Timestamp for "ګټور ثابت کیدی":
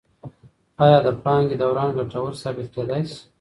1.97-3.01